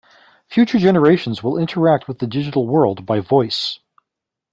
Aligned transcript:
Future 0.47 0.79
generations 0.79 1.43
will 1.43 1.59
interact 1.59 2.07
with 2.07 2.17
the 2.17 2.25
digital 2.25 2.65
world 2.65 3.05
by 3.05 3.19
voice. 3.19 3.77